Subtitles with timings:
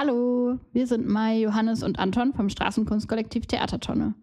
[0.00, 4.14] Hallo, wir sind Mai, Johannes und Anton vom Straßenkunstkollektiv Theatertonne.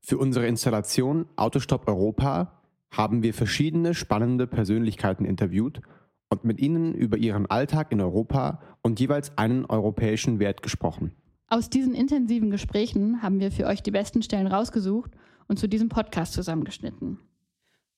[0.00, 5.82] Für unsere Installation Autostopp Europa haben wir verschiedene spannende Persönlichkeiten interviewt
[6.30, 11.12] und mit ihnen über ihren Alltag in Europa und jeweils einen europäischen Wert gesprochen.
[11.46, 15.10] Aus diesen intensiven Gesprächen haben wir für euch die besten Stellen rausgesucht
[15.46, 17.18] und zu diesem Podcast zusammengeschnitten.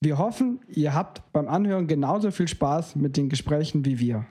[0.01, 4.27] Wir hoffen, ihr habt beim Anhören genauso viel Spaß mit den Gesprächen wie wir.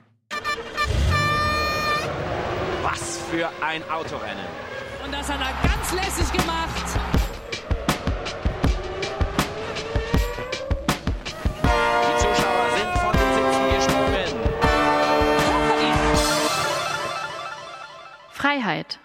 [3.30, 4.46] Für ein Autorennen.
[5.04, 6.98] Und das hat er ganz lässig gemacht.
[11.62, 14.30] Die Zuschauer sind von den Sitzen gesprungen.
[18.30, 18.98] Freiheit.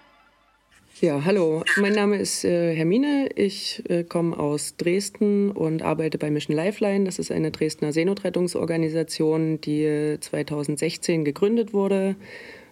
[1.01, 1.63] Ja, hallo.
[1.77, 3.29] Mein Name ist äh, Hermine.
[3.35, 7.05] Ich äh, komme aus Dresden und arbeite bei Mission Lifeline.
[7.05, 12.17] Das ist eine Dresdner Seenotrettungsorganisation, die äh, 2016 gegründet wurde.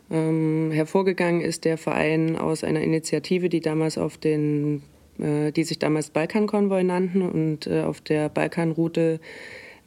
[0.10, 4.84] Ähm, hervorgegangen ist der Verein aus einer Initiative, die damals auf den,
[5.20, 9.20] äh, die sich damals Balkankonvoi nannten und äh, auf der Balkanroute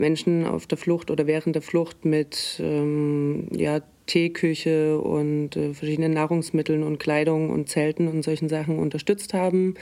[0.01, 6.15] Menschen auf der Flucht oder während der Flucht mit ähm, ja, Teeküche und äh, verschiedenen
[6.15, 9.75] Nahrungsmitteln und Kleidung und Zelten und solchen Sachen unterstützt haben.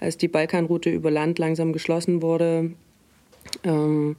[0.00, 2.72] Als die Balkanroute über Land langsam geschlossen wurde,
[3.64, 4.16] ähm,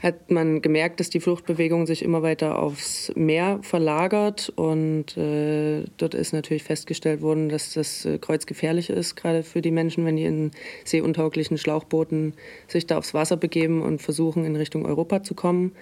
[0.00, 6.14] hat man gemerkt, dass die Fluchtbewegung sich immer weiter aufs Meer verlagert und äh, dort
[6.14, 10.24] ist natürlich festgestellt worden, dass das äh, kreuzgefährlich ist, gerade für die Menschen, wenn die
[10.24, 10.52] in
[10.84, 12.34] seeuntauglichen Schlauchbooten
[12.68, 15.72] sich da aufs Wasser begeben und versuchen, in Richtung Europa zu kommen.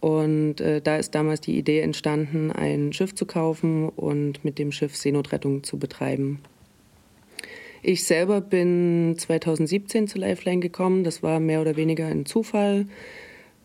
[0.00, 4.72] Und äh, da ist damals die Idee entstanden, ein Schiff zu kaufen und mit dem
[4.72, 6.40] Schiff Seenotrettung zu betreiben.
[7.84, 11.04] Ich selber bin 2017 zu Lifeline gekommen.
[11.04, 12.86] Das war mehr oder weniger ein Zufall.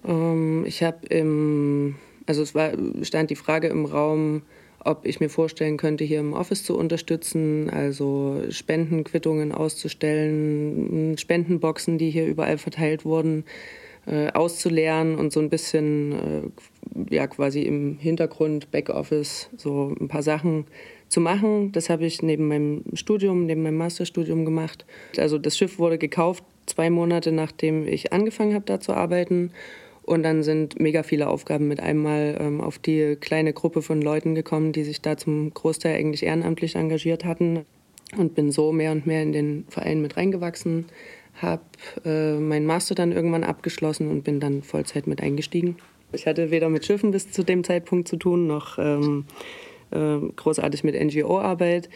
[0.06, 1.95] Ähm, ich habe im,
[2.26, 4.44] also es war, stand die Frage im Raum,
[4.84, 12.09] ob ich mir vorstellen könnte, hier im Office zu unterstützen, also Spendenquittungen auszustellen, Spendenboxen, die
[12.09, 13.44] hier überall verteilt wurden,
[14.06, 16.12] äh, auszuleeren und so ein bisschen,
[17.09, 20.66] äh, ja, quasi im Hintergrund, Backoffice, so ein paar Sachen
[21.09, 21.74] zu machen.
[21.74, 24.86] Das habe ich neben meinem Studium, neben meinem Masterstudium gemacht.
[25.18, 29.52] Also das Schiff wurde gekauft zwei Monate nachdem ich angefangen habe, da zu arbeiten.
[30.07, 34.35] Und dann sind mega viele Aufgaben mit einmal ähm, auf die kleine Gruppe von Leuten
[34.35, 37.66] gekommen, die sich da zum Großteil eigentlich ehrenamtlich engagiert hatten.
[38.16, 40.85] Und bin so mehr und mehr in den Verein mit reingewachsen,
[41.41, 41.63] habe
[42.06, 45.75] äh, meinen Master dann irgendwann abgeschlossen und bin dann Vollzeit mit eingestiegen.
[46.13, 49.25] Ich hatte weder mit Schiffen bis zu dem Zeitpunkt zu tun, noch ähm,
[49.91, 51.89] äh, großartig mit NGO-Arbeit.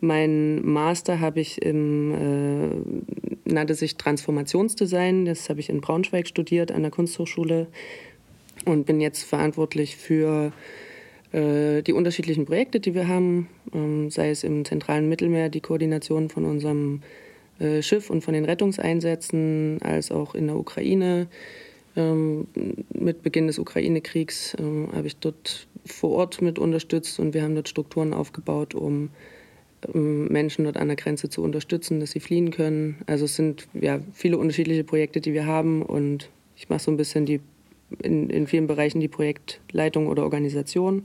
[0.00, 5.24] Mein Master habe ich im, äh, nannte sich Transformationsdesign.
[5.24, 7.66] Das habe ich in Braunschweig studiert an der Kunsthochschule
[8.64, 10.52] und bin jetzt verantwortlich für
[11.32, 16.28] äh, die unterschiedlichen Projekte, die wir haben, ähm, sei es im zentralen Mittelmeer die Koordination
[16.28, 17.02] von unserem
[17.58, 21.26] äh, Schiff und von den Rettungseinsätzen, als auch in der Ukraine.
[21.96, 22.46] Ähm,
[22.94, 27.54] mit Beginn des Ukraine-Kriegs ähm, habe ich dort vor Ort mit unterstützt und wir haben
[27.54, 29.10] dort Strukturen aufgebaut, um
[29.92, 32.96] Menschen dort an der Grenze zu unterstützen, dass sie fliehen können.
[33.06, 36.96] Also es sind ja viele unterschiedliche Projekte, die wir haben und ich mache so ein
[36.96, 37.40] bisschen die
[38.02, 41.04] in, in vielen Bereichen die Projektleitung oder Organisation.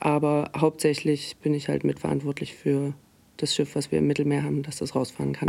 [0.00, 2.94] Aber hauptsächlich bin ich halt mitverantwortlich für
[3.36, 5.48] das Schiff, was wir im Mittelmeer haben, dass das rausfahren kann.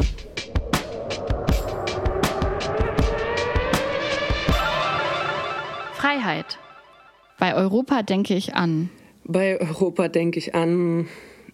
[5.94, 6.60] Freiheit.
[7.40, 8.90] Bei Europa denke ich an.
[9.24, 11.08] Bei Europa denke ich an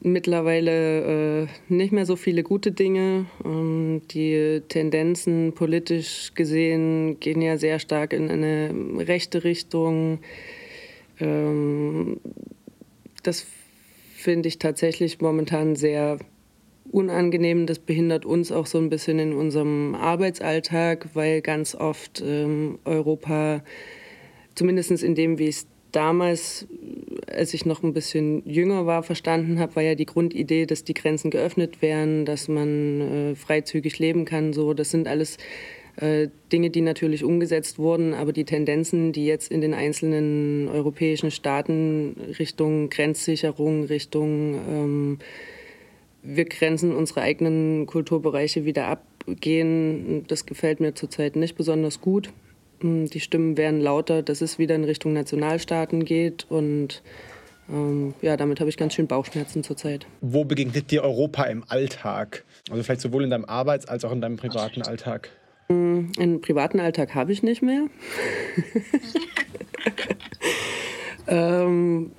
[0.04, 3.26] mittlerweile äh, nicht mehr so viele gute Dinge.
[3.44, 10.20] Ähm, die Tendenzen politisch gesehen gehen ja sehr stark in eine rechte Richtung.
[11.20, 12.20] Ähm,
[13.24, 13.46] das
[14.16, 16.20] finde ich tatsächlich momentan sehr
[16.92, 17.66] unangenehm.
[17.66, 23.64] Das behindert uns auch so ein bisschen in unserem Arbeitsalltag, weil ganz oft ähm, Europa,
[24.56, 26.68] zumindest in dem, wie es damals,
[27.32, 30.94] als ich noch ein bisschen jünger war, verstanden habe, war ja die Grundidee, dass die
[30.94, 34.54] Grenzen geöffnet werden, dass man äh, freizügig leben kann.
[34.54, 35.38] So, das sind alles
[35.96, 41.32] äh, Dinge, die natürlich umgesetzt wurden, aber die Tendenzen, die jetzt in den einzelnen europäischen
[41.32, 45.20] Staaten Richtung Grenzsicherung, Richtung ähm,
[46.24, 52.32] wir grenzen unsere eigenen Kulturbereiche wieder abgehen, das gefällt mir zurzeit nicht besonders gut.
[52.84, 57.02] Hm, die Stimmen werden lauter, dass es wieder in Richtung Nationalstaaten geht und
[57.70, 60.06] ähm, ja, damit habe ich ganz schön Bauchschmerzen zurzeit.
[60.20, 62.44] Wo begegnet dir Europa im Alltag?
[62.70, 65.30] Also vielleicht sowohl in deinem Arbeits- als auch in deinem privaten Alltag?
[65.70, 67.86] Hm, einen privaten Alltag habe ich nicht mehr.
[71.28, 72.12] ähm,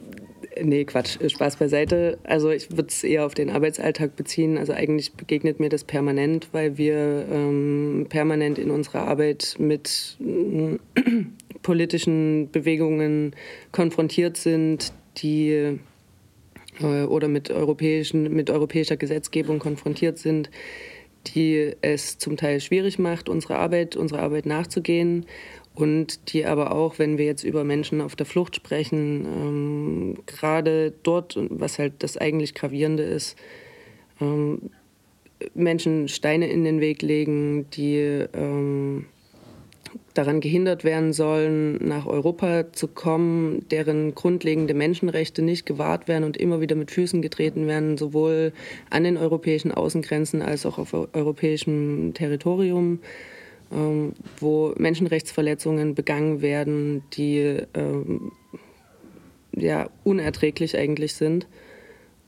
[0.63, 2.19] Nee, Quatsch, Spaß beiseite.
[2.23, 4.57] Also ich würde es eher auf den Arbeitsalltag beziehen.
[4.57, 10.79] Also eigentlich begegnet mir das permanent, weil wir ähm, permanent in unserer Arbeit mit äh,
[11.63, 13.35] politischen Bewegungen
[13.73, 15.79] konfrontiert sind, die
[16.81, 20.51] äh, oder mit, europäischen, mit europäischer Gesetzgebung konfrontiert sind,
[21.35, 25.27] die es zum Teil schwierig macht, unsere Arbeit, unsere Arbeit nachzugehen
[25.75, 30.93] und die aber auch, wenn wir jetzt über Menschen auf der Flucht sprechen, ähm, gerade
[31.03, 33.37] dort, was halt das eigentlich Gravierende ist,
[34.21, 34.71] ähm,
[35.55, 39.07] Menschen Steine in den Weg legen, die ähm,
[40.15, 46.37] daran gehindert werden sollen, nach Europa zu kommen, deren grundlegende Menschenrechte nicht gewahrt werden und
[46.37, 48.53] immer wieder mit Füßen getreten werden, sowohl
[48.91, 53.01] an den europäischen Außengrenzen als auch auf europäischem Territorium.
[53.73, 58.33] Ähm, wo Menschenrechtsverletzungen begangen werden, die ähm,
[59.53, 61.47] ja unerträglich eigentlich sind.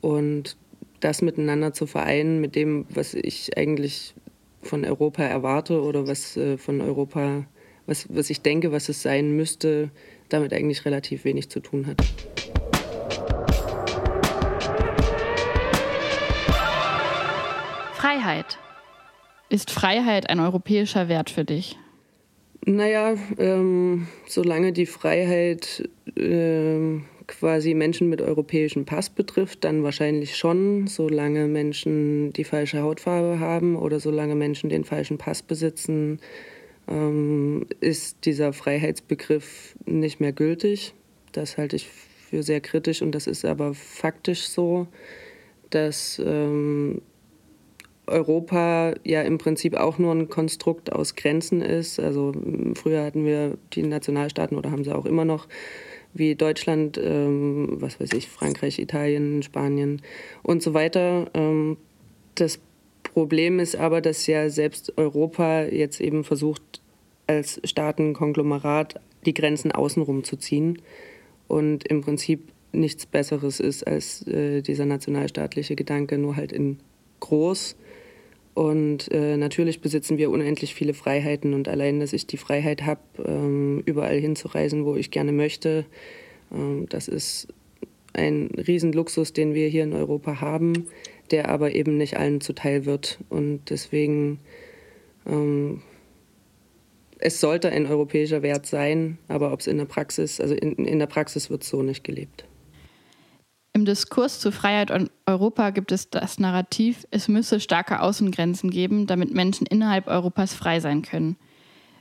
[0.01, 0.57] Und
[0.99, 4.15] das miteinander zu vereinen mit dem, was ich eigentlich
[4.61, 7.45] von Europa erwarte oder was äh, von Europa,
[7.85, 9.91] was, was ich denke, was es sein müsste,
[10.29, 12.01] damit eigentlich relativ wenig zu tun hat.
[17.93, 18.59] Freiheit.
[19.49, 21.77] Ist Freiheit ein europäischer Wert für dich?
[22.65, 30.87] Naja, ähm, solange die Freiheit ähm, quasi Menschen mit europäischem Pass betrifft, dann wahrscheinlich schon,
[30.87, 36.19] solange Menschen die falsche Hautfarbe haben oder solange Menschen den falschen Pass besitzen,
[36.89, 40.93] ähm, ist dieser Freiheitsbegriff nicht mehr gültig.
[41.31, 44.87] Das halte ich für sehr kritisch und das ist aber faktisch so,
[45.69, 47.01] dass ähm,
[48.07, 51.99] Europa ja im Prinzip auch nur ein Konstrukt aus Grenzen ist.
[51.99, 52.33] Also
[52.75, 55.47] früher hatten wir die Nationalstaaten oder haben sie auch immer noch,
[56.13, 60.01] wie Deutschland, ähm, was weiß ich, Frankreich, Italien, Spanien
[60.41, 61.29] und so weiter.
[61.33, 61.77] Ähm,
[62.35, 62.59] das
[63.03, 66.81] Problem ist aber, dass ja selbst Europa jetzt eben versucht,
[67.27, 70.81] als Staatenkonglomerat die Grenzen außenrum zu ziehen
[71.47, 76.79] und im Prinzip nichts Besseres ist als äh, dieser nationalstaatliche Gedanke, nur halt in
[77.19, 77.75] groß
[78.57, 83.01] und äh, natürlich besitzen wir unendlich viele Freiheiten und allein, dass ich die Freiheit habe,
[83.23, 85.85] ähm, überall hinzureisen, wo ich gerne möchte,
[86.51, 87.49] ähm, das ist
[88.13, 90.87] ein Riesenluxus, den wir hier in Europa haben,
[91.29, 93.19] der aber eben nicht allen zuteil wird.
[93.29, 94.39] Und deswegen,
[95.27, 95.83] ähm,
[97.19, 100.97] es sollte ein europäischer Wert sein, aber ob es in der Praxis, also in, in
[100.97, 102.43] der Praxis wird so nicht gelebt.
[103.77, 109.05] Im Diskurs zu Freiheit und Europa gibt es das Narrativ, es müsse starke Außengrenzen geben,
[109.05, 111.37] damit Menschen innerhalb Europas frei sein können.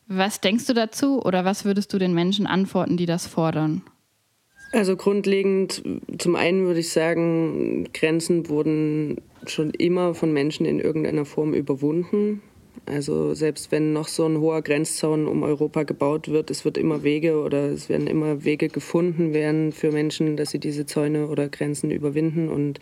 [0.06, 3.82] Was denkst du dazu oder was würdest du den Menschen antworten, die das fordern?
[4.72, 5.82] Also grundlegend,
[6.16, 12.40] zum einen würde ich sagen, Grenzen wurden schon immer von Menschen in irgendeiner Form überwunden.
[12.84, 17.02] Also selbst wenn noch so ein hoher Grenzzaun um Europa gebaut wird, es wird immer
[17.02, 21.48] Wege oder es werden immer Wege gefunden werden für Menschen, dass sie diese Zäune oder
[21.48, 22.78] Grenzen überwinden und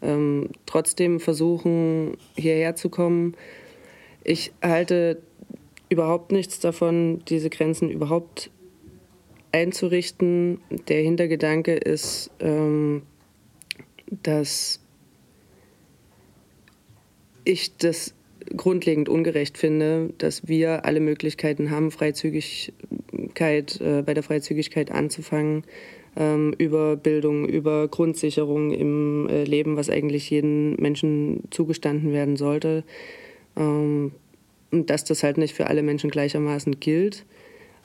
[0.00, 3.34] ähm, trotzdem versuchen, hierher zu kommen.
[4.24, 5.20] Ich halte
[5.88, 8.50] überhaupt nichts davon, diese Grenzen überhaupt
[9.52, 10.60] einzurichten.
[10.88, 13.02] Der Hintergedanke ist, ähm,
[14.22, 14.80] dass
[17.44, 18.14] ich das
[18.56, 25.64] grundlegend ungerecht finde, dass wir alle Möglichkeiten haben, Freizügigkeit, äh, bei der Freizügigkeit anzufangen,
[26.16, 32.84] ähm, über Bildung, über Grundsicherung im äh, Leben, was eigentlich jedem Menschen zugestanden werden sollte.
[33.56, 34.12] Ähm,
[34.70, 37.24] und dass das halt nicht für alle Menschen gleichermaßen gilt.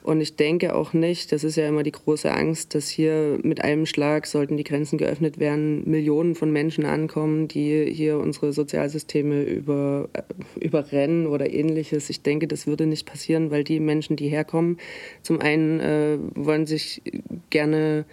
[0.02, 3.62] Und ich denke auch nicht, das ist ja immer die große Angst, dass hier mit
[3.62, 9.42] einem Schlag, sollten die Grenzen geöffnet werden, Millionen von Menschen ankommen, die hier unsere Sozialsysteme
[9.42, 10.22] über, äh,
[10.64, 12.08] überrennen oder ähnliches.
[12.10, 14.78] Ich denke, das würde nicht passieren, weil die Menschen, die herkommen,
[15.22, 17.02] zum einen äh, wollen sich
[17.50, 18.06] gerne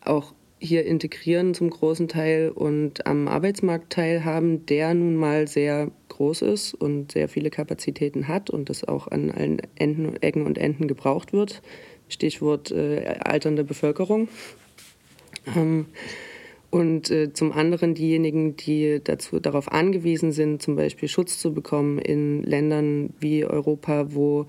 [0.00, 6.42] auch hier integrieren zum großen Teil und am Arbeitsmarkt teilhaben, der nun mal sehr groß
[6.42, 10.88] ist und sehr viele Kapazitäten hat und das auch an allen Enden, Ecken und Enden
[10.88, 11.62] gebraucht wird.
[12.08, 14.28] Stichwort äh, alternde Bevölkerung.
[15.56, 15.86] Ähm,
[16.70, 21.98] und äh, zum anderen diejenigen, die dazu, darauf angewiesen sind, zum Beispiel Schutz zu bekommen
[21.98, 24.46] in Ländern wie Europa, wo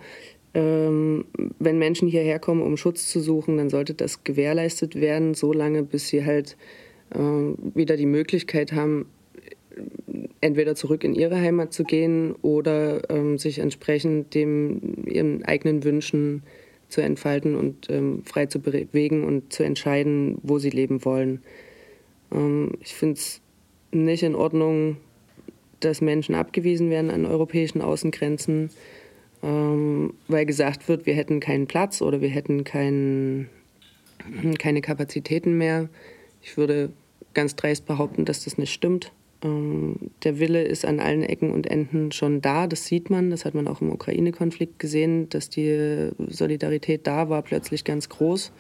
[0.55, 1.25] ähm,
[1.60, 6.07] wenn Menschen hierher kommen, um Schutz zu suchen, dann sollte das gewährleistet werden, solange bis
[6.07, 6.57] sie halt
[7.12, 9.05] äh, wieder die Möglichkeit haben,
[10.41, 16.44] entweder zurück in ihre Heimat zu gehen oder ähm, sich entsprechend dem, ihren eigenen Wünschen
[16.89, 21.41] zu entfalten und ähm, frei zu bewegen und zu entscheiden, wo sie leben wollen.
[22.32, 23.41] Ähm, ich finde es
[23.91, 24.98] nicht in Ordnung,
[25.79, 28.70] dass Menschen abgewiesen werden an europäischen Außengrenzen,
[29.44, 33.50] ähm, weil gesagt wird, wir hätten keinen Platz oder wir hätten kein,
[34.60, 35.89] keine Kapazitäten mehr.
[36.41, 36.91] Ich würde
[37.34, 39.12] ganz dreist behaupten, dass das nicht stimmt.
[39.45, 43.45] Ähm, der Wille ist an allen Ecken und Enden schon da, das sieht man, das
[43.45, 48.51] hat man auch im Ukraine-Konflikt gesehen, dass die Solidarität da war, plötzlich ganz groß.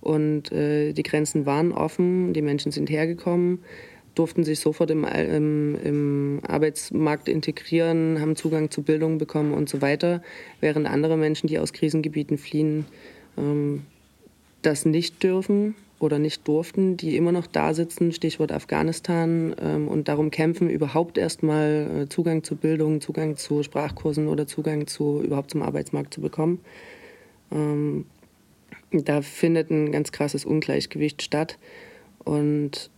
[0.00, 3.60] Und äh, die Grenzen waren offen, die Menschen sind hergekommen
[4.14, 9.80] durften sich sofort im, im, im, Arbeitsmarkt integrieren, haben Zugang zu Bildung bekommen und so
[9.80, 10.22] weiter,
[10.60, 12.84] während andere Menschen, die aus Krisengebieten fliehen,
[13.38, 13.82] ähm,
[14.60, 20.08] das nicht dürfen oder nicht durften, die immer noch da sitzen, Stichwort Afghanistan, ähm, und
[20.08, 25.50] darum kämpfen, überhaupt erstmal äh, Zugang zu Bildung, Zugang zu Sprachkursen oder Zugang zu überhaupt
[25.50, 26.60] zum Arbeitsmarkt zu bekommen.
[27.50, 28.06] Ähm,
[28.90, 31.58] da findet ein ganz krasses Ungleichgewicht statt.
[32.24, 32.90] Und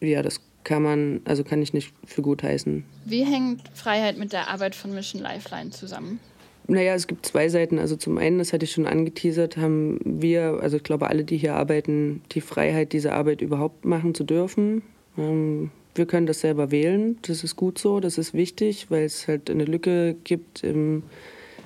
[0.00, 2.84] ja, das kann man, also kann ich nicht für gut heißen.
[3.04, 6.20] Wie hängt Freiheit mit der Arbeit von Mission Lifeline zusammen?
[6.66, 7.78] Naja, es gibt zwei Seiten.
[7.78, 11.36] Also zum einen, das hatte ich schon angeteasert, haben wir, also ich glaube alle, die
[11.36, 14.82] hier arbeiten, die Freiheit, diese Arbeit überhaupt machen zu dürfen.
[15.18, 17.18] Ähm, wir können das selber wählen.
[17.22, 21.02] Das ist gut so, das ist wichtig, weil es halt eine Lücke gibt im,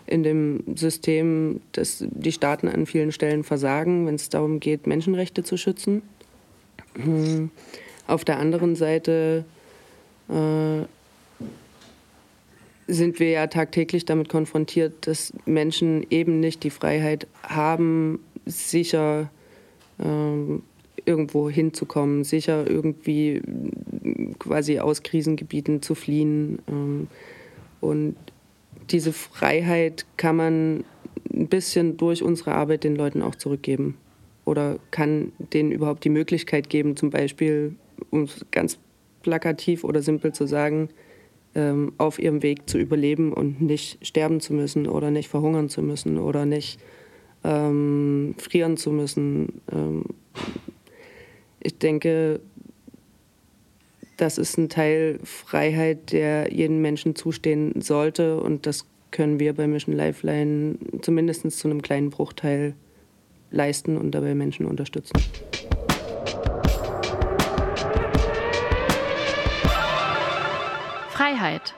[0.06, 5.44] in dem System, dass die Staaten an vielen Stellen versagen, wenn es darum geht, Menschenrechte
[5.44, 6.02] zu schützen.
[6.94, 7.50] Hm.
[8.06, 9.44] Auf der anderen Seite
[10.28, 10.82] äh,
[12.88, 19.30] sind wir ja tagtäglich damit konfrontiert, dass Menschen eben nicht die Freiheit haben, sicher
[19.98, 20.58] äh,
[21.04, 23.42] irgendwo hinzukommen, sicher irgendwie
[24.38, 26.60] quasi aus Krisengebieten zu fliehen.
[26.66, 27.08] Ähm,
[27.80, 28.16] und
[28.90, 30.84] diese Freiheit kann man
[31.32, 33.98] ein bisschen durch unsere Arbeit den Leuten auch zurückgeben
[34.44, 37.76] oder kann denen überhaupt die Möglichkeit geben, zum Beispiel
[38.10, 38.78] um es ganz
[39.22, 40.88] plakativ oder simpel zu sagen,
[41.58, 45.82] ähm, auf ihrem Weg zu überleben und nicht sterben zu müssen oder nicht verhungern zu
[45.82, 46.78] müssen oder nicht
[47.42, 49.60] ähm, frieren zu müssen.
[49.72, 50.04] Ähm,
[51.60, 52.40] ich denke,
[54.16, 59.66] das ist ein Teil Freiheit, der jedem Menschen zustehen sollte und das können wir bei
[59.66, 62.74] Mission Lifeline zumindest zu einem kleinen Bruchteil
[63.50, 65.18] leisten und dabei Menschen unterstützen.
[71.28, 71.74] Freiheit.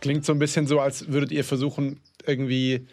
[0.00, 2.86] Klingt so ein bisschen so, als würdet ihr versuchen, irgendwie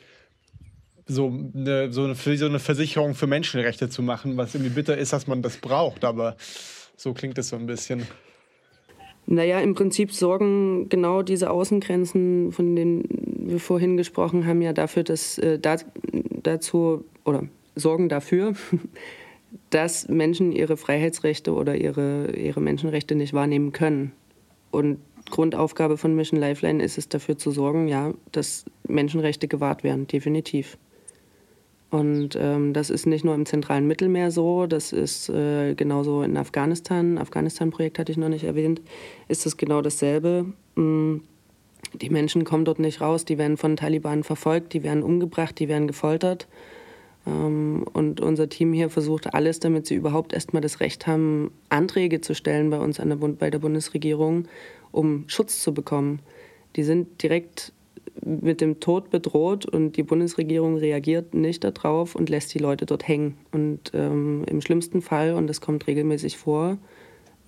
[1.06, 5.14] so eine, so eine, so eine Versicherung für Menschenrechte zu machen, was irgendwie bitter ist,
[5.14, 6.36] dass man das braucht, aber
[6.98, 8.06] so klingt es so ein bisschen.
[9.26, 13.06] Naja, im Prinzip sorgen genau diese Außengrenzen, von denen
[13.46, 15.78] wir vorhin gesprochen haben, ja dafür, dass äh, da,
[16.44, 17.44] dazu oder
[17.76, 18.54] sorgen dafür,
[19.70, 24.12] dass Menschen ihre Freiheitsrechte oder ihre, ihre Menschenrechte nicht wahrnehmen können.
[24.72, 30.08] Und Grundaufgabe von Mission Lifeline ist es, dafür zu sorgen, ja, dass Menschenrechte gewahrt werden,
[30.08, 30.78] definitiv.
[31.90, 36.36] Und ähm, das ist nicht nur im zentralen Mittelmeer so, das ist äh, genauso in
[36.36, 37.18] Afghanistan.
[37.18, 38.82] Afghanistan-Projekt hatte ich noch nicht erwähnt,
[39.30, 40.46] ist es genau dasselbe.
[40.76, 41.18] Mm,
[41.94, 45.70] die Menschen kommen dort nicht raus, die werden von Taliban verfolgt, die werden umgebracht, die
[45.70, 46.48] werden gefoltert.
[47.26, 52.20] Ähm, und unser Team hier versucht alles, damit sie überhaupt erstmal das Recht haben, Anträge
[52.20, 54.48] zu stellen bei uns der bei der Bundesregierung,
[54.98, 56.20] um Schutz zu bekommen.
[56.76, 57.72] Die sind direkt
[58.26, 63.08] mit dem Tod bedroht und die Bundesregierung reagiert nicht darauf und lässt die Leute dort
[63.08, 63.38] hängen.
[63.52, 66.78] Und ähm, im schlimmsten Fall, und das kommt regelmäßig vor,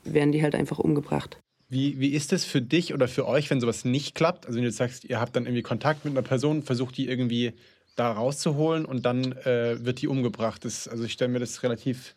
[0.04, 1.40] werden die halt einfach umgebracht.
[1.70, 4.46] Wie, wie ist es für dich oder für euch, wenn sowas nicht klappt?
[4.46, 7.54] Also wenn du sagst, ihr habt dann irgendwie Kontakt mit einer Person, versucht die irgendwie
[7.96, 10.66] da rauszuholen und dann äh, wird die umgebracht.
[10.66, 12.16] Das, also ich stelle mir das relativ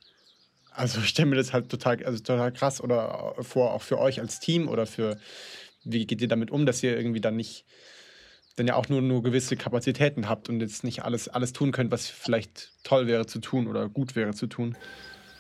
[0.75, 4.21] also ich stelle mir das halt total, also total krass oder vor, auch für euch
[4.21, 5.17] als Team oder für,
[5.85, 7.65] wie geht ihr damit um, dass ihr irgendwie dann nicht,
[8.57, 11.91] dann ja auch nur, nur gewisse Kapazitäten habt und jetzt nicht alles, alles tun könnt,
[11.91, 14.77] was vielleicht toll wäre zu tun oder gut wäre zu tun?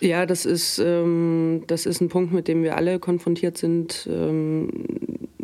[0.00, 4.68] Ja, das ist, ähm, das ist ein Punkt, mit dem wir alle konfrontiert sind, ähm,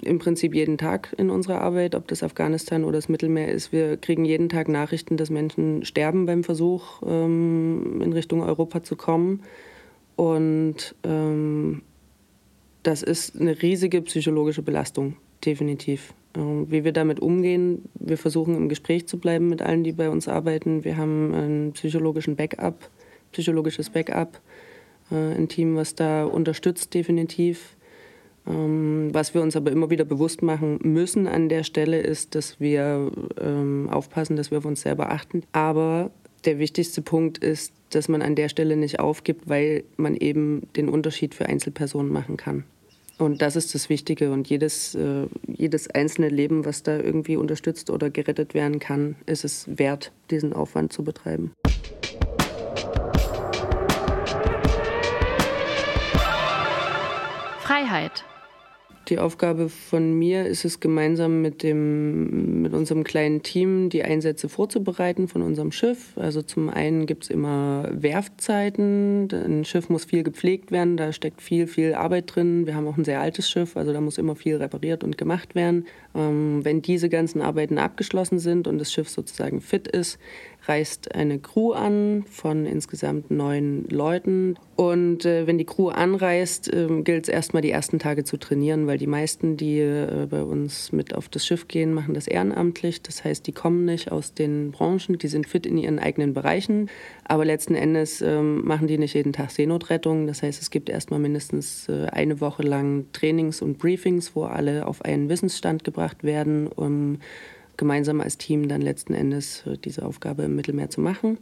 [0.03, 3.73] im Prinzip jeden Tag in unserer Arbeit, ob das Afghanistan oder das Mittelmeer ist.
[3.73, 8.97] Wir kriegen jeden Tag Nachrichten, dass Menschen sterben beim Versuch, ähm, in Richtung Europa zu
[8.97, 9.43] kommen.
[10.19, 11.83] Und ähm,
[12.83, 16.13] das ist eine riesige psychologische Belastung, definitiv.
[16.35, 20.11] Ähm, wie wir damit umgehen, wir versuchen im Gespräch zu bleiben mit allen, die bei
[20.11, 20.83] uns arbeiten.
[20.83, 22.91] Wir haben einen psychologischen Backup,
[23.31, 24.41] psychologisches Backup,
[25.13, 27.77] äh, ein Team, was da unterstützt, definitiv.
[28.45, 32.59] Ähm, was wir uns aber immer wieder bewusst machen müssen an der Stelle ist, dass
[32.59, 35.45] wir ähm, aufpassen, dass wir auf uns selber achten.
[35.53, 36.11] Aber
[36.45, 40.89] der wichtigste Punkt ist, dass man an der Stelle nicht aufgibt, weil man eben den
[40.89, 42.65] Unterschied für Einzelpersonen machen kann.
[43.19, 44.31] Und das ist das Wichtige.
[44.31, 49.45] Und jedes, äh, jedes einzelne Leben, was da irgendwie unterstützt oder gerettet werden kann, ist
[49.45, 51.53] es wert, diesen Aufwand zu betreiben.
[57.59, 58.25] Freiheit.
[59.09, 64.51] Die Aufgabe von mir ist es, gemeinsam mit, dem, mit unserem kleinen Team die Einsätze
[64.51, 66.13] vorzubereiten von unserem Schiff.
[66.17, 69.29] Also zum einen gibt es immer Werftzeiten.
[69.33, 72.67] Ein Schiff muss viel gepflegt werden, da steckt viel, viel Arbeit drin.
[72.67, 75.55] Wir haben auch ein sehr altes Schiff, also da muss immer viel repariert und gemacht
[75.55, 75.87] werden.
[76.15, 80.19] Ähm, wenn diese ganzen Arbeiten abgeschlossen sind und das Schiff sozusagen fit ist,
[80.69, 84.57] reist eine Crew an von insgesamt neun Leuten.
[84.77, 88.87] Und äh, wenn die Crew anreist, äh, gilt es erstmal die ersten Tage zu trainieren,
[88.87, 93.03] weil die meisten, die äh, bei uns mit auf das Schiff gehen, machen das ehrenamtlich.
[93.03, 96.91] Das heißt, die kommen nicht aus den Branchen, die sind fit in ihren eigenen Bereichen.
[97.25, 100.27] Aber letzten Endes ähm, machen die nicht jeden Tag Seenotrettung.
[100.27, 104.87] Das heißt, es gibt erstmal mindestens äh, eine Woche lang Trainings und Briefings, wo alle
[104.87, 107.19] auf einen Wissensstand gebracht werden, um
[107.79, 111.39] gemeinsam als Team dann letzten Endes äh, diese Aufgabe im Mittelmeer zu machen.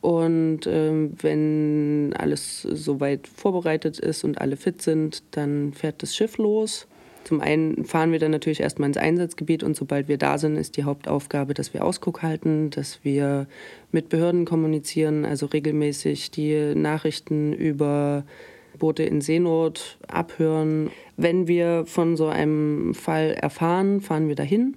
[0.00, 6.38] Und ähm, wenn alles soweit vorbereitet ist und alle fit sind, dann fährt das Schiff
[6.38, 6.86] los.
[7.24, 10.76] Zum einen fahren wir dann natürlich erstmal ins Einsatzgebiet und sobald wir da sind, ist
[10.76, 13.48] die Hauptaufgabe, dass wir Ausguck halten, dass wir
[13.90, 18.24] mit Behörden kommunizieren, also regelmäßig die Nachrichten über
[18.78, 20.90] Boote in Seenot abhören.
[21.16, 24.76] Wenn wir von so einem Fall erfahren, fahren wir dahin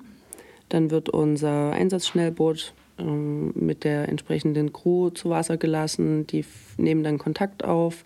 [0.73, 6.25] dann wird unser Einsatzschnellboot ähm, mit der entsprechenden Crew zu Wasser gelassen.
[6.27, 6.45] Die
[6.77, 8.05] nehmen dann Kontakt auf.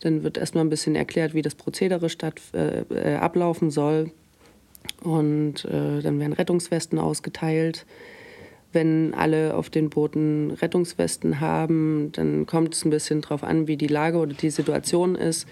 [0.00, 4.10] Dann wird erstmal ein bisschen erklärt, wie das Prozedere statt, äh, äh, ablaufen soll.
[5.02, 7.86] Und äh, dann werden Rettungswesten ausgeteilt.
[8.72, 13.76] Wenn alle auf den Booten Rettungswesten haben, dann kommt es ein bisschen darauf an, wie
[13.76, 15.46] die Lage oder die Situation ist.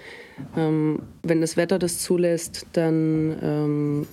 [0.57, 4.07] Ähm, wenn das Wetter das zulässt, dann ähm,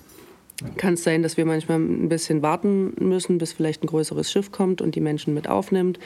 [0.77, 4.51] kann es sein, dass wir manchmal ein bisschen warten müssen, bis vielleicht ein größeres Schiff
[4.51, 5.99] kommt und die Menschen mit aufnimmt.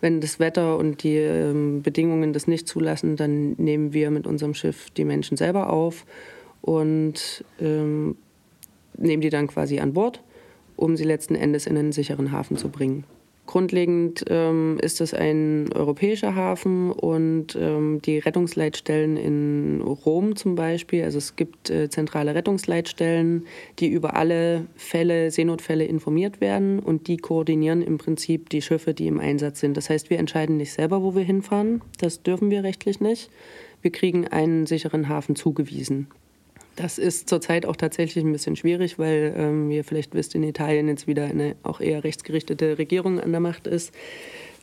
[0.00, 4.54] Wenn das Wetter und die ähm, Bedingungen das nicht zulassen, dann nehmen wir mit unserem
[4.54, 6.06] Schiff die Menschen selber auf
[6.62, 8.16] und ähm,
[8.96, 10.22] nehmen die dann quasi an Bord,
[10.76, 13.04] um sie letzten Endes in einen sicheren Hafen zu bringen.
[13.46, 21.02] Grundlegend ähm, ist es ein europäischer Hafen und ähm, die Rettungsleitstellen in Rom zum Beispiel,
[21.02, 23.46] also es gibt äh, zentrale Rettungsleitstellen,
[23.80, 29.08] die über alle Fälle, Seenotfälle informiert werden und die koordinieren im Prinzip die Schiffe, die
[29.08, 29.76] im Einsatz sind.
[29.76, 33.30] Das heißt, wir entscheiden nicht selber, wo wir hinfahren, das dürfen wir rechtlich nicht.
[33.82, 36.06] Wir kriegen einen sicheren Hafen zugewiesen.
[36.76, 40.42] Das ist zurzeit auch tatsächlich ein bisschen schwierig, weil, ähm, wie ihr vielleicht wisst, in
[40.42, 43.92] Italien jetzt wieder eine auch eher rechtsgerichtete Regierung an der Macht ist,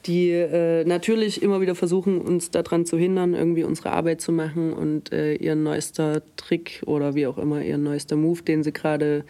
[0.06, 4.74] die äh, natürlich immer wieder versuchen, uns daran zu hindern, irgendwie unsere Arbeit zu machen
[4.74, 9.26] und äh, ihr neuester Trick oder wie auch immer ihr neuester Move, den sie gerade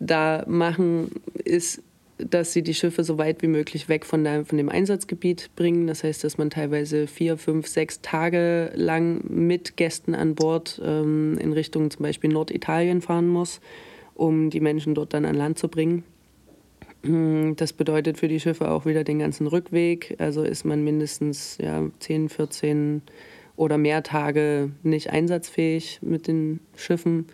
[0.00, 1.10] da machen,
[1.44, 1.82] ist
[2.18, 5.86] dass sie die Schiffe so weit wie möglich weg von, der, von dem Einsatzgebiet bringen.
[5.86, 11.36] Das heißt, dass man teilweise vier, fünf, sechs Tage lang mit Gästen an Bord ähm,
[11.38, 13.60] in Richtung zum Beispiel Norditalien fahren muss,
[14.14, 16.04] um die Menschen dort dann an Land zu bringen.
[17.56, 20.16] Das bedeutet für die Schiffe auch wieder den ganzen Rückweg.
[20.18, 23.02] Also ist man mindestens ja, 10, 14
[23.54, 27.26] oder mehr Tage nicht einsatzfähig mit den Schiffen.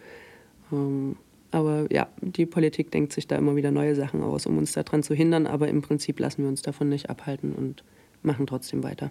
[0.70, 1.16] Ähm,
[1.52, 5.02] aber ja, die Politik denkt sich da immer wieder neue Sachen aus, um uns daran
[5.02, 5.46] zu hindern.
[5.46, 7.84] Aber im Prinzip lassen wir uns davon nicht abhalten und
[8.22, 9.10] machen trotzdem weiter.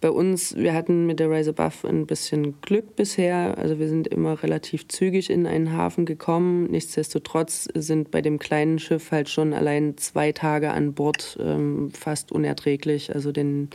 [0.00, 3.58] Bei uns, wir hatten mit der Rise Above ein bisschen Glück bisher.
[3.58, 6.64] Also wir sind immer relativ zügig in einen Hafen gekommen.
[6.70, 12.32] Nichtsdestotrotz sind bei dem kleinen Schiff halt schon allein zwei Tage an Bord ähm, fast
[12.32, 13.14] unerträglich.
[13.14, 13.68] Also den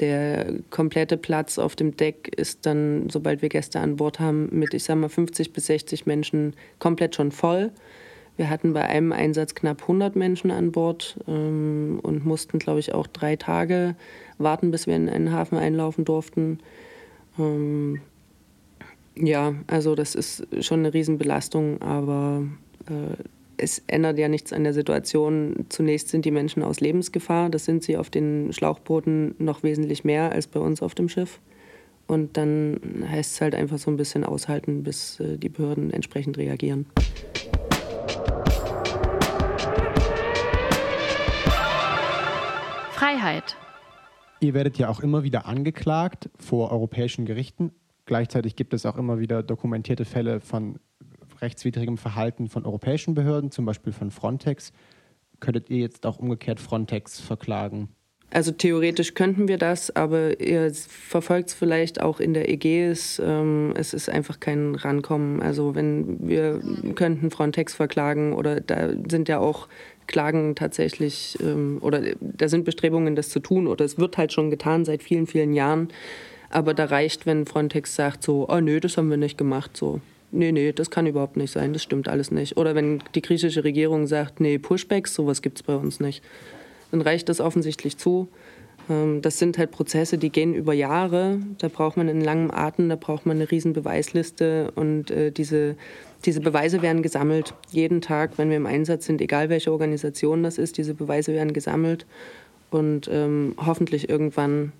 [0.00, 4.74] der komplette Platz auf dem Deck ist dann, sobald wir Gäste an Bord haben, mit,
[4.74, 7.70] ich sag mal, 50 bis 60 Menschen komplett schon voll.
[8.36, 12.94] Wir hatten bei einem Einsatz knapp 100 Menschen an Bord ähm, und mussten, glaube ich,
[12.94, 13.96] auch drei Tage
[14.38, 16.58] warten, bis wir in einen Hafen einlaufen durften.
[17.38, 18.00] Ähm,
[19.14, 22.44] ja, also das ist schon eine Riesenbelastung, aber
[22.86, 23.22] äh,
[23.60, 25.66] es ändert ja nichts an der Situation.
[25.68, 27.50] Zunächst sind die Menschen aus Lebensgefahr.
[27.50, 31.40] Das sind sie auf den Schlauchbooten noch wesentlich mehr als bei uns auf dem Schiff.
[32.06, 36.38] Und dann heißt es halt einfach so ein bisschen aushalten, bis äh, die Behörden entsprechend
[36.38, 36.86] reagieren.
[42.92, 43.56] Freiheit.
[44.40, 47.72] Ihr werdet ja auch immer wieder angeklagt vor europäischen Gerichten.
[48.06, 50.80] Gleichzeitig gibt es auch immer wieder dokumentierte Fälle von
[51.42, 54.72] rechtswidrigem Verhalten von europäischen Behörden, zum Beispiel von Frontex.
[55.40, 57.88] Könntet ihr jetzt auch umgekehrt Frontex verklagen?
[58.32, 63.20] Also theoretisch könnten wir das, aber ihr verfolgt es vielleicht auch in der Ägäis.
[63.24, 65.42] Ähm, es ist einfach kein Rankommen.
[65.42, 66.60] Also wenn wir
[66.94, 69.66] könnten Frontex verklagen oder da sind ja auch
[70.06, 74.50] Klagen tatsächlich ähm, oder da sind Bestrebungen, das zu tun oder es wird halt schon
[74.50, 75.88] getan seit vielen, vielen Jahren.
[76.50, 80.00] Aber da reicht, wenn Frontex sagt so, oh nö, das haben wir nicht gemacht, so.
[80.32, 82.56] Nee, nee, das kann überhaupt nicht sein, das stimmt alles nicht.
[82.56, 86.22] Oder wenn die griechische Regierung sagt, nee, Pushbacks, sowas gibt es bei uns nicht,
[86.92, 88.28] dann reicht das offensichtlich zu.
[88.88, 91.40] Ähm, das sind halt Prozesse, die gehen über Jahre.
[91.58, 95.76] Da braucht man einen langen Atem, da braucht man eine riesen Beweisliste und äh, diese
[96.24, 100.58] diese Beweise werden gesammelt, jeden Tag, wenn wir im Einsatz sind, egal welche Organisation das
[100.58, 102.04] ist, diese Beweise werden gesammelt
[102.70, 104.72] und ähm, hoffentlich irgendwann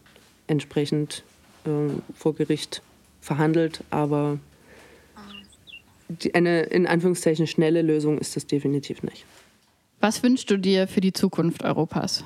[0.49, 1.25] entsprechend
[1.65, 1.71] äh,
[2.15, 2.83] vor Gericht
[3.21, 3.83] verhandelt.
[3.91, 4.39] Aber
[6.33, 9.25] eine in Anführungszeichen schnelle Lösung ist das definitiv nicht.
[10.01, 12.25] Was wünschst du dir für die Zukunft Europas?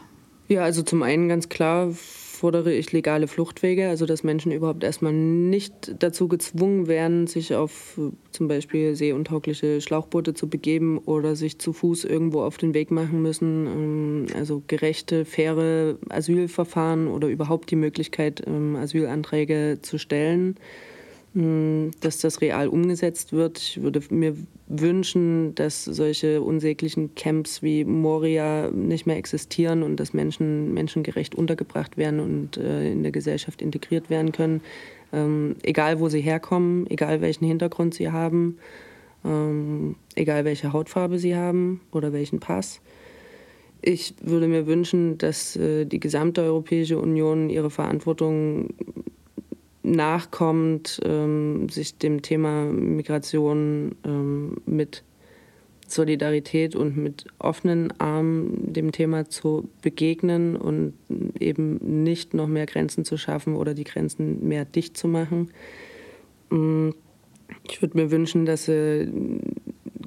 [0.49, 5.15] Ja, also zum einen ganz klar fordere ich legale Fluchtwege, also dass Menschen überhaupt erstmal
[5.15, 11.59] nicht dazu gezwungen werden, sich auf äh, zum Beispiel seeuntaugliche Schlauchboote zu begeben oder sich
[11.59, 13.67] zu Fuß irgendwo auf den Weg machen müssen.
[13.67, 20.57] Ähm, also gerechte, faire Asylverfahren oder überhaupt die Möglichkeit, ähm, Asylanträge zu stellen.
[21.35, 23.59] Hm, dass das real umgesetzt wird.
[23.59, 24.37] Ich würde mir
[24.69, 31.97] wünschen, dass solche unsäglichen Camps wie Moria nicht mehr existieren und dass Menschen menschengerecht untergebracht
[31.97, 34.61] werden und äh, in der Gesellschaft integriert werden können.
[35.13, 38.59] Ähm, egal, wo sie herkommen, egal welchen Hintergrund sie haben,
[39.25, 42.81] ähm, egal welche Hautfarbe sie haben oder welchen Pass.
[43.83, 48.69] Ich würde mir wünschen, dass äh, die gesamte Europäische Union ihre Verantwortung
[49.85, 55.05] nachkommt, ähm, sich dem Thema Migration ähm, mit
[55.87, 60.95] Solidarität und mit offenen Armen dem Thema zu begegnen und
[61.39, 65.51] eben nicht noch mehr Grenzen zu schaffen oder die Grenzen mehr dicht zu machen.
[66.51, 66.91] Mm,
[67.69, 69.07] ich würde mir wünschen, dass äh,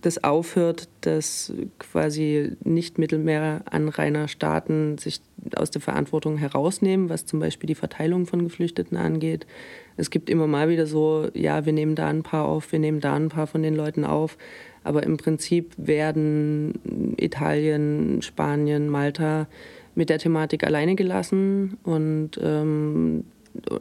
[0.02, 5.22] das aufhört, dass quasi nicht Mittelmeeranrainerstaaten sich
[5.56, 9.46] aus der Verantwortung herausnehmen, was zum Beispiel die Verteilung von Geflüchteten angeht.
[9.96, 13.00] Es gibt immer mal wieder so, ja, wir nehmen da ein paar auf, wir nehmen
[13.00, 14.38] da ein paar von den Leuten auf.
[14.84, 19.48] Aber im Prinzip werden Italien, Spanien, Malta
[19.96, 23.26] mit der Thematik alleine gelassen und ähm,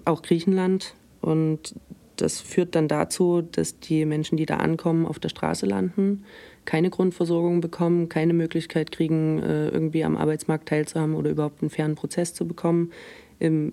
[0.04, 0.94] auch Griechenland.
[1.20, 1.74] Und
[2.16, 6.24] das führt dann dazu, dass die Menschen, die da ankommen, auf der Straße landen,
[6.64, 11.94] keine Grundversorgung bekommen, keine Möglichkeit kriegen, äh, irgendwie am Arbeitsmarkt teilzuhaben oder überhaupt einen fairen
[11.94, 12.92] Prozess zu bekommen,
[13.38, 13.72] im,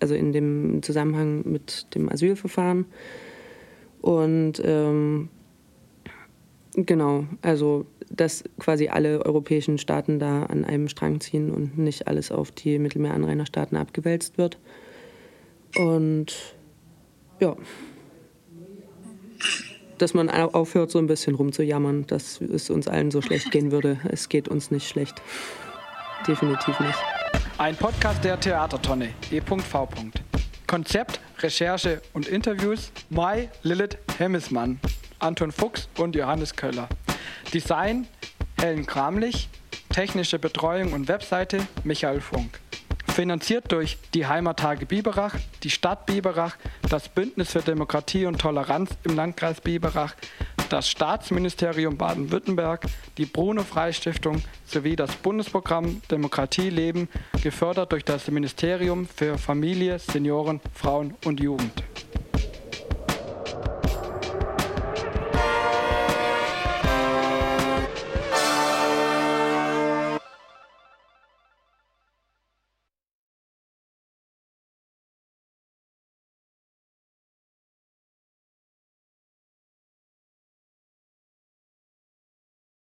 [0.00, 2.86] also in dem Zusammenhang mit dem Asylverfahren.
[4.00, 5.28] Und ähm,
[6.74, 12.32] genau, also dass quasi alle europäischen Staaten da an einem Strang ziehen und nicht alles
[12.32, 14.58] auf die Mittelmeeranrainerstaaten abgewälzt wird.
[15.76, 16.56] Und
[17.40, 17.56] ja,
[19.98, 23.98] dass man aufhört, so ein bisschen rumzujammern, dass es uns allen so schlecht gehen würde.
[24.08, 25.20] Es geht uns nicht schlecht.
[26.26, 26.98] Definitiv nicht.
[27.58, 29.88] Ein Podcast der Theatertonne, E.V.
[30.66, 34.78] Konzept, Recherche und Interviews Mai Lilith Hemmesmann,
[35.18, 36.88] Anton Fuchs und Johannes Köller.
[37.52, 38.06] Design
[38.60, 39.48] Helen Kramlich,
[39.90, 42.60] technische Betreuung und Webseite Michael Funk
[43.18, 46.56] finanziert durch die Heimattage Biberach, die Stadt Biberach,
[46.88, 50.14] das Bündnis für Demokratie und Toleranz im Landkreis Biberach,
[50.68, 57.08] das Staatsministerium Baden-Württemberg, die Bruno-Frei-Stiftung sowie das Bundesprogramm Demokratie leben,
[57.42, 61.72] gefördert durch das Ministerium für Familie, Senioren, Frauen und Jugend.